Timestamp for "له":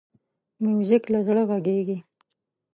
1.13-1.19